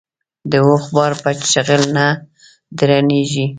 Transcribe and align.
د 0.51 0.53
اوښ 0.65 0.83
بار 0.95 1.13
په 1.21 1.29
چيغل 1.49 1.83
نه 1.97 2.07
درنېږي. 2.79 3.45